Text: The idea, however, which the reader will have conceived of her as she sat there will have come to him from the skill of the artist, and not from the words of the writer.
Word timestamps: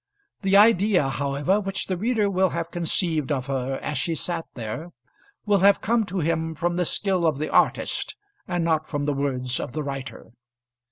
The 0.41 0.57
idea, 0.57 1.09
however, 1.09 1.59
which 1.59 1.85
the 1.85 1.95
reader 1.95 2.27
will 2.27 2.49
have 2.49 2.71
conceived 2.71 3.31
of 3.31 3.45
her 3.45 3.77
as 3.83 3.99
she 3.99 4.15
sat 4.15 4.45
there 4.55 4.89
will 5.45 5.59
have 5.59 5.79
come 5.79 6.07
to 6.07 6.17
him 6.21 6.55
from 6.55 6.75
the 6.75 6.85
skill 6.85 7.23
of 7.23 7.37
the 7.37 7.49
artist, 7.51 8.15
and 8.47 8.63
not 8.63 8.87
from 8.87 9.05
the 9.05 9.13
words 9.13 9.59
of 9.59 9.73
the 9.73 9.83
writer. 9.83 10.31